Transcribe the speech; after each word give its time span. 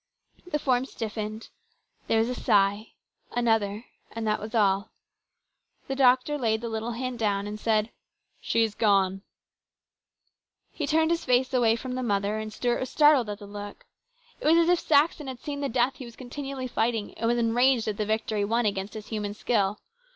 The 0.47 0.57
form 0.57 0.85
stiffened, 0.85 1.49
there 2.07 2.17
was 2.17 2.27
a 2.27 2.33
sigh, 2.33 2.93
another, 3.33 3.85
and 4.11 4.25
that 4.25 4.39
was 4.39 4.55
all. 4.55 4.89
The 5.87 5.95
doctor 5.95 6.39
laid 6.39 6.61
the 6.61 6.69
little 6.69 6.93
hand 6.93 7.19
down 7.19 7.45
and 7.45 7.59
said," 7.59 7.91
She 8.41 8.63
is 8.63 8.73
gone." 8.73 9.21
He 10.71 10.87
turned 10.87 11.11
his 11.11 11.23
face 11.23 11.53
away 11.53 11.75
from 11.75 11.93
the 11.93 12.01
mother, 12.01 12.39
and 12.39 12.51
Stuart 12.51 12.79
was 12.79 12.89
startled 12.89 13.29
at 13.29 13.37
the 13.37 13.45
look. 13.45 13.85
It 14.39 14.47
was 14.47 14.57
as 14.57 14.69
if 14.69 14.79
Saxon 14.79 15.27
had 15.27 15.39
seen 15.39 15.61
the 15.61 15.69
death 15.69 15.97
he 15.97 16.05
was 16.05 16.15
continually 16.15 16.65
fighting, 16.67 17.13
and 17.19 17.27
was 17.27 17.37
enraged 17.37 17.87
at 17.87 17.97
the 17.97 18.03
victory 18.07 18.43
won 18.43 18.65
against 18.65 18.95
his 18.95 19.09
human 19.09 19.35
skill. 19.35 19.81